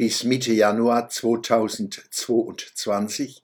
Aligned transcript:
Bis 0.00 0.24
Mitte 0.24 0.54
Januar 0.54 1.10
2022 1.10 3.42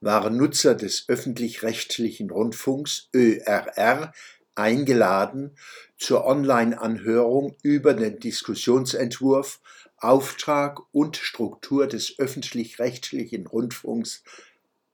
waren 0.00 0.36
Nutzer 0.36 0.76
des 0.76 1.08
öffentlich-rechtlichen 1.08 2.30
Rundfunks 2.30 3.08
ÖRR 3.12 4.12
eingeladen 4.54 5.56
zur 5.96 6.24
Online-Anhörung 6.24 7.56
über 7.64 7.94
den 7.94 8.20
Diskussionsentwurf 8.20 9.60
Auftrag 9.96 10.78
und 10.92 11.16
Struktur 11.16 11.88
des 11.88 12.16
öffentlich-rechtlichen 12.20 13.48
Rundfunks 13.48 14.22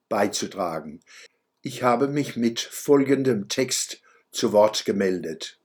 beizutragen. 0.09 1.01
Ich 1.61 1.83
habe 1.83 2.07
mich 2.07 2.35
mit 2.35 2.59
folgendem 2.59 3.47
Text 3.47 4.01
zu 4.31 4.53
Wort 4.53 4.85
gemeldet. 4.85 5.59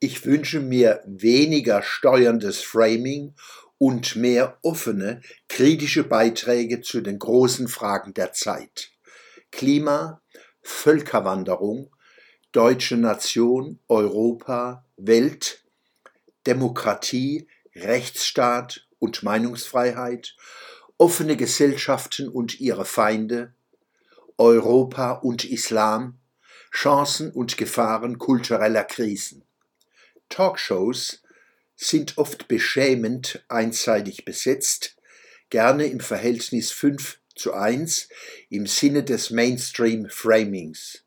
Ich 0.00 0.26
wünsche 0.26 0.58
mir 0.58 1.04
weniger 1.06 1.84
steuerndes 1.84 2.62
Framing 2.62 3.36
und 3.80 4.14
mehr 4.14 4.58
offene, 4.60 5.22
kritische 5.48 6.04
Beiträge 6.04 6.82
zu 6.82 7.00
den 7.00 7.18
großen 7.18 7.66
Fragen 7.66 8.12
der 8.12 8.34
Zeit. 8.34 8.90
Klima, 9.50 10.20
Völkerwanderung, 10.60 11.90
deutsche 12.52 12.98
Nation, 12.98 13.78
Europa, 13.88 14.84
Welt, 14.98 15.64
Demokratie, 16.46 17.48
Rechtsstaat 17.74 18.86
und 18.98 19.22
Meinungsfreiheit, 19.22 20.36
offene 20.98 21.38
Gesellschaften 21.38 22.28
und 22.28 22.60
ihre 22.60 22.84
Feinde, 22.84 23.54
Europa 24.36 25.12
und 25.12 25.46
Islam, 25.46 26.18
Chancen 26.70 27.32
und 27.32 27.56
Gefahren 27.56 28.18
kultureller 28.18 28.84
Krisen. 28.84 29.42
Talkshows 30.28 31.22
sind 31.82 32.18
oft 32.18 32.46
beschämend 32.46 33.42
einseitig 33.48 34.26
besetzt, 34.26 34.96
gerne 35.48 35.86
im 35.86 36.00
Verhältnis 36.00 36.72
5 36.72 37.18
zu 37.34 37.54
1 37.54 38.10
im 38.50 38.66
Sinne 38.66 39.02
des 39.02 39.30
Mainstream 39.30 40.06
Framings. 40.10 41.04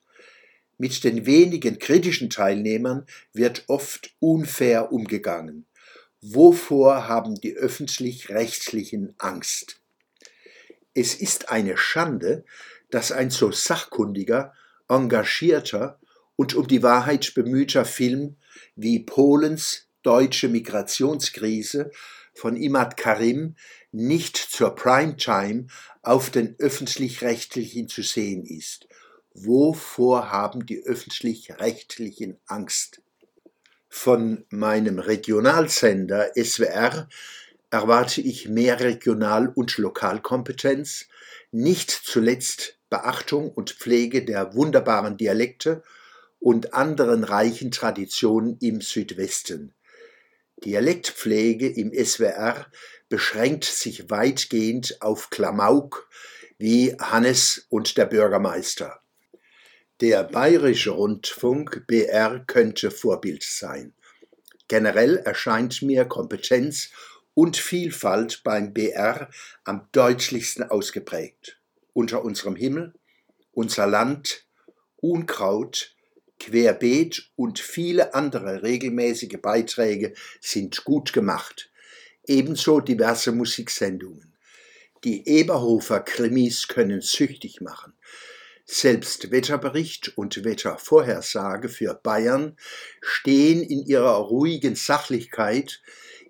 Mit 0.80 1.04
den 1.04 1.28
wenigen 1.28 1.78
kritischen 1.78 2.32
Teilnehmern 2.32 3.06
wird 3.34 3.66
oft 3.68 4.16
unfair 4.20 4.92
umgegangen. 4.92 5.68
Wovor 6.22 7.08
haben 7.08 7.36
die 7.36 7.54
öffentlich-rechtlichen 7.54 9.14
Angst? 9.20 9.80
Es 10.96 11.14
ist 11.14 11.50
eine 11.50 11.78
Schande, 11.78 12.46
dass 12.90 13.12
ein 13.12 13.30
so 13.30 13.52
sachkundiger, 13.52 14.54
engagierter 14.90 16.00
und 16.36 16.56
um 16.56 16.68
die 16.68 16.82
Wahrheit 16.82 17.34
bemühter 17.36 17.86
Film 17.86 18.38
wie 18.76 19.00
Polens 19.00 19.88
deutsche 20.04 20.50
Migrationskrise 20.50 21.92
von 22.34 22.56
Imad 22.56 22.98
Karim 22.98 23.56
nicht 23.92 24.38
zur 24.38 24.76
Primetime 24.76 25.68
auf 26.02 26.30
den 26.30 26.56
öffentlich-rechtlichen 26.60 27.88
zu 27.88 28.02
sehen 28.02 28.46
ist. 28.46 28.88
Wovor 29.34 30.32
haben 30.32 30.66
die 30.66 30.84
öffentlich-rechtlichen 30.84 32.38
Angst? 32.46 33.02
Von 33.90 34.46
meinem 34.50 35.00
Regionalsender 35.00 36.32
SWR 36.36 37.08
erwarte 37.70 38.22
ich 38.22 38.50
mehr 38.50 38.80
Regional- 38.80 39.50
und 39.50 39.78
Lokalkompetenz, 39.78 41.08
nicht 41.52 41.92
zuletzt 41.92 42.78
Beachtung 42.90 43.52
und 43.52 43.72
Pflege 43.72 44.24
der 44.26 44.56
wunderbaren 44.56 45.18
Dialekte 45.18 45.84
und 46.40 46.74
anderen 46.74 47.24
reichen 47.24 47.72
Traditionen 47.72 48.58
im 48.60 48.82
Südwesten. 48.82 49.74
Dialektpflege 50.58 51.68
im 51.68 51.92
SWR 51.94 52.68
beschränkt 53.10 53.66
sich 53.66 54.10
weitgehend 54.10 55.02
auf 55.02 55.30
Klamauk 55.30 56.10
wie 56.58 56.96
Hannes 57.00 57.66
und 57.70 57.98
der 57.98 58.06
Bürgermeister. 58.06 59.02
Der 60.02 60.24
Bayerische 60.24 60.92
Rundfunk 60.92 61.86
BR 61.88 62.40
könnte 62.46 62.92
Vorbild 62.92 63.44
sein. 63.44 63.94
Generell 64.68 65.18
erscheint 65.18 65.82
mir 65.82 66.06
Kompetenz 66.06 66.90
und 67.34 67.58
Vielfalt 67.58 68.42
beim 68.44 68.74
BR 68.74 69.30
am 69.64 69.88
deutlichsten 69.92 70.64
ausgeprägt. 70.64 71.60
Unter 71.94 72.24
unserem 72.24 72.56
Himmel, 72.56 72.94
unser 73.52 73.88
Land, 73.88 74.46
Unkraut, 74.98 75.96
Querbeet 76.44 77.32
und 77.38 77.60
viele 77.60 78.14
andere 78.14 78.64
regelmäßige 78.64 79.38
Beiträge 79.42 80.14
sind 80.42 80.84
gut 80.84 81.14
gemacht. 81.14 81.72
Ebenso 82.28 82.82
diverse 82.82 83.32
Musiksendungen. 83.32 84.34
Die 85.06 85.26
Eberhofer 85.26 86.02
Krimis 86.02 86.68
können 86.68 87.00
süchtig 87.00 87.62
machen. 87.62 87.94
Selbst 88.66 89.32
Wetterbericht 89.32 90.18
und 90.18 90.44
Wettervorhersage 90.44 91.70
für 91.70 91.94
Bayern 91.94 92.58
stehen 93.02 93.62
in 93.62 93.86
ihrer 93.86 94.16
ruhigen 94.16 94.76
Sachlichkeit 94.76 95.82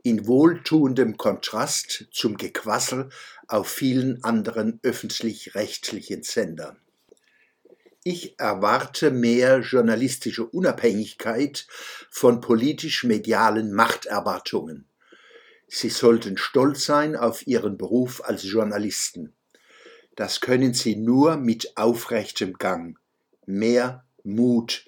in 0.04 0.28
wohltuendem 0.28 1.18
Kontrast 1.18 2.08
zum 2.12 2.38
Gequassel 2.38 3.10
auf 3.48 3.68
vielen 3.68 4.24
anderen 4.24 4.80
öffentlich-rechtlichen 4.84 6.22
Sendern. 6.22 6.78
Ich 8.06 8.38
erwarte 8.38 9.12
mehr 9.12 9.60
journalistische 9.60 10.46
Unabhängigkeit 10.46 11.68
von 12.10 12.42
politisch-medialen 12.42 13.72
Machterwartungen. 13.72 14.90
Sie 15.70 15.88
sollten 15.88 16.38
stolz 16.38 16.84
sein 16.84 17.16
auf 17.16 17.48
ihren 17.48 17.78
Beruf 17.78 18.22
als 18.26 18.44
Journalisten. 18.44 19.34
Das 20.18 20.42
können 20.42 20.74
sie 20.74 20.98
nur 20.98 21.38
mit 21.38 21.78
aufrechtem 21.78 22.56
Gang. 22.58 23.00
Mehr 23.46 24.06
Mut. 24.24 24.86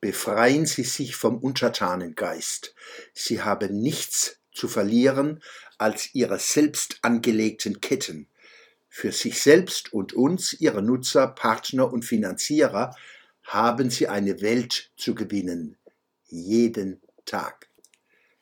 Befreien 0.00 0.64
Sie 0.64 0.84
sich 0.84 1.16
vom 1.16 1.38
Untertanengeist. 1.38 2.74
Sie 3.12 3.42
haben 3.42 3.80
nichts 3.80 4.38
zu 4.52 4.68
verlieren 4.68 5.42
als 5.78 6.14
ihre 6.14 6.38
selbst 6.38 6.98
angelegten 7.02 7.80
Ketten. 7.80 8.28
Für 8.94 9.10
sich 9.10 9.40
selbst 9.40 9.94
und 9.94 10.12
uns, 10.12 10.52
ihre 10.52 10.82
Nutzer, 10.82 11.26
Partner 11.26 11.90
und 11.90 12.04
Finanzierer, 12.04 12.94
haben 13.42 13.88
sie 13.88 14.06
eine 14.06 14.42
Welt 14.42 14.90
zu 14.98 15.14
gewinnen. 15.14 15.78
Jeden 16.28 17.00
Tag. 17.24 17.70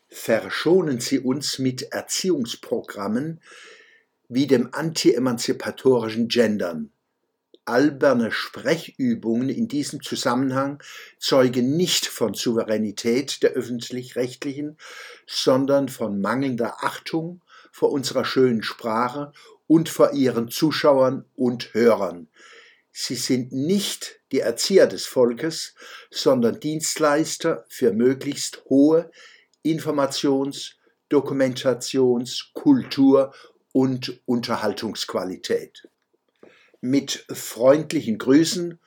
Verschonen 0.08 0.98
Sie 0.98 1.20
uns 1.20 1.60
mit 1.60 1.92
Erziehungsprogrammen, 1.92 3.40
wie 4.28 4.48
dem 4.48 4.74
anti-emanzipatorischen 4.74 6.26
Gendern. 6.26 6.90
Alberne 7.64 8.32
Sprechübungen 8.32 9.50
in 9.50 9.68
diesem 9.68 10.02
Zusammenhang 10.02 10.82
zeugen 11.20 11.76
nicht 11.76 12.06
von 12.06 12.34
Souveränität 12.34 13.44
der 13.44 13.50
öffentlich-rechtlichen, 13.50 14.78
sondern 15.28 15.88
von 15.88 16.20
mangelnder 16.20 16.82
Achtung 16.82 17.40
vor 17.72 17.92
unserer 17.92 18.24
schönen 18.24 18.62
Sprache 18.62 19.32
und 19.66 19.88
vor 19.88 20.12
ihren 20.12 20.48
Zuschauern 20.48 21.24
und 21.36 21.74
Hörern. 21.74 22.28
Sie 22.92 23.14
sind 23.14 23.52
nicht 23.52 24.20
die 24.32 24.40
Erzieher 24.40 24.86
des 24.86 25.06
Volkes, 25.06 25.74
sondern 26.10 26.60
Dienstleister 26.60 27.64
für 27.68 27.92
möglichst 27.92 28.64
hohe 28.68 29.10
Informations-, 29.62 30.76
Dokumentations-, 31.08 32.52
Kultur- 32.52 33.32
und 33.72 34.20
Unterhaltungsqualität. 34.26 35.88
Mit 36.80 37.26
freundlichen 37.32 38.18
Grüßen 38.18 38.80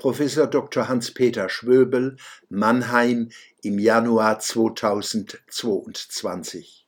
Professor 0.00 0.46
Dr. 0.46 0.88
Hans-Peter 0.88 1.50
Schwöbel, 1.50 2.16
Mannheim 2.48 3.28
im 3.60 3.78
Januar 3.78 4.38
2022. 4.38 6.86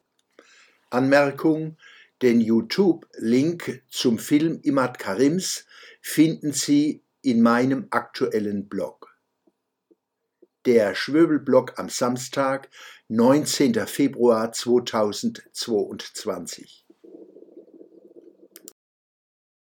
Anmerkung: 0.93 1.77
Den 2.21 2.41
YouTube-Link 2.41 3.83
zum 3.89 4.19
Film 4.19 4.61
Imad 4.63 4.99
Karims 4.99 5.65
finden 6.01 6.53
Sie 6.53 7.03
in 7.23 7.41
meinem 7.41 7.87
aktuellen 7.91 8.69
Blog. 8.69 9.17
Der 10.65 10.95
Schwöbel-Blog 10.95 11.77
am 11.79 11.89
Samstag, 11.89 12.69
19. 13.09 13.75
Februar 13.87 14.53
2022. 14.53 16.87